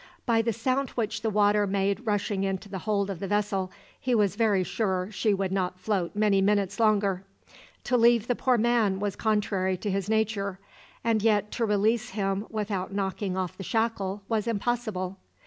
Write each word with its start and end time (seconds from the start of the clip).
By 0.25 0.41
the 0.41 0.51
sound 0.51 0.89
which 0.91 1.21
the 1.21 1.29
water 1.29 1.67
made 1.67 2.07
rushing 2.07 2.43
into 2.43 2.67
the 2.67 2.79
hold 2.79 3.11
of 3.11 3.19
the 3.19 3.27
vessel, 3.27 3.71
he 3.99 4.15
was 4.15 4.35
very 4.35 4.63
sure 4.63 5.09
she 5.11 5.31
would 5.31 5.51
not 5.51 5.79
float 5.79 6.15
many 6.15 6.41
minutes 6.41 6.79
longer. 6.79 7.23
To 7.83 7.97
leave 7.97 8.25
the 8.27 8.33
poor 8.35 8.57
man 8.57 8.99
was 8.99 9.15
contrary 9.15 9.77
to 9.77 9.91
his 9.91 10.09
nature, 10.09 10.57
and 11.03 11.21
yet 11.21 11.51
to 11.51 11.65
release 11.65 12.09
him 12.09 12.47
without 12.49 12.91
knocking 12.91 13.37
off 13.37 13.55
the 13.55 13.63
shackle 13.63 14.23
was 14.27 14.47
impossible. 14.47 15.17